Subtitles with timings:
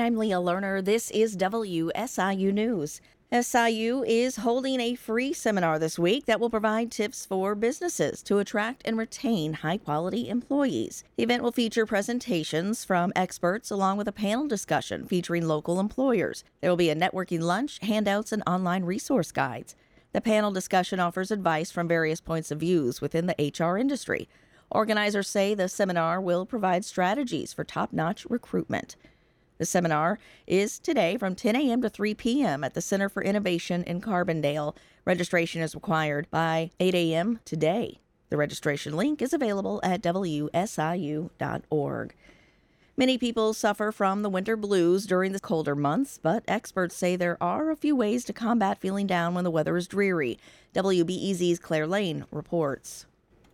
[0.00, 0.82] And I'm Leah Lerner.
[0.82, 3.02] This is WSIU News.
[3.30, 8.38] SIU is holding a free seminar this week that will provide tips for businesses to
[8.38, 11.04] attract and retain high quality employees.
[11.16, 16.44] The event will feature presentations from experts along with a panel discussion featuring local employers.
[16.62, 19.76] There will be a networking lunch, handouts, and online resource guides.
[20.14, 24.30] The panel discussion offers advice from various points of views within the HR industry.
[24.70, 28.96] Organizers say the seminar will provide strategies for top notch recruitment.
[29.60, 31.82] The seminar is today from 10 a.m.
[31.82, 32.64] to 3 p.m.
[32.64, 34.74] at the Center for Innovation in Carbondale.
[35.04, 37.40] Registration is required by 8 a.m.
[37.44, 38.00] today.
[38.30, 40.54] The registration link is available at WSIU.org.
[42.96, 47.36] Many people suffer from the winter blues during the colder months, but experts say there
[47.42, 50.38] are a few ways to combat feeling down when the weather is dreary.
[50.74, 53.04] WBEZ's Claire Lane reports.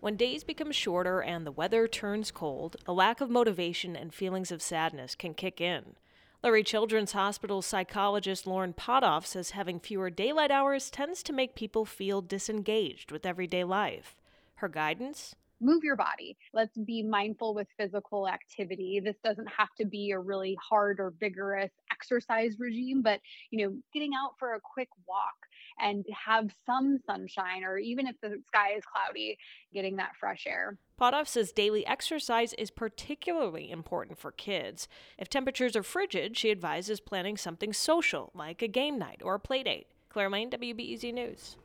[0.00, 4.50] When days become shorter and the weather turns cold, a lack of motivation and feelings
[4.50, 5.96] of sadness can kick in.
[6.42, 11.84] Lurie Children's Hospital psychologist Lauren Potoff says having fewer daylight hours tends to make people
[11.84, 14.16] feel disengaged with everyday life.
[14.56, 15.34] Her guidance?
[15.60, 16.36] Move your body.
[16.52, 19.00] Let's be mindful with physical activity.
[19.04, 23.76] This doesn't have to be a really hard or vigorous exercise regime, but you know,
[23.92, 25.34] getting out for a quick walk
[25.78, 29.38] and have some sunshine or even if the sky is cloudy,
[29.72, 30.76] getting that fresh air.
[31.00, 34.86] Potoff says daily exercise is particularly important for kids.
[35.18, 39.40] If temperatures are frigid, she advises planning something social like a game night or a
[39.40, 39.86] play date.
[40.10, 41.56] Claire Lane, WBEZ News.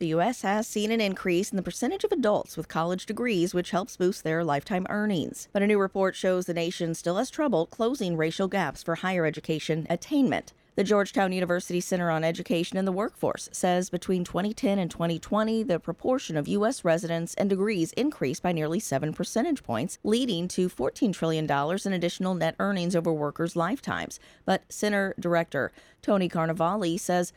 [0.00, 0.42] The U.S.
[0.42, 4.24] has seen an increase in the percentage of adults with college degrees, which helps boost
[4.24, 5.48] their lifetime earnings.
[5.52, 9.24] But a new report shows the nation still has trouble closing racial gaps for higher
[9.24, 10.52] education attainment.
[10.74, 15.78] The Georgetown University Center on Education and the Workforce says between 2010 and 2020, the
[15.78, 16.84] proportion of U.S.
[16.84, 22.34] residents and degrees increased by nearly 7 percentage points, leading to $14 trillion in additional
[22.34, 24.18] net earnings over workers' lifetimes.
[24.44, 25.70] But Center Director
[26.02, 27.32] Tony Carnevale says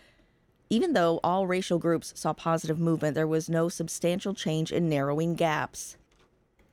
[0.70, 5.36] even though all racial groups saw positive movement, there was no substantial change in narrowing
[5.36, 5.98] gaps.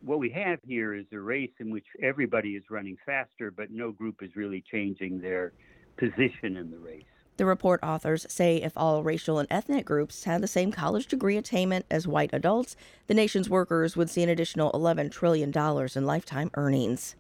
[0.01, 3.93] What we have here is a race in which everybody is running faster, but no
[3.93, 5.53] group is really changing their
[5.97, 7.05] position in the race.
[7.37, 11.37] The report authors say if all racial and ethnic groups had the same college degree
[11.37, 15.53] attainment as white adults, the nation's workers would see an additional $11 trillion
[15.97, 17.17] in lifetime earnings.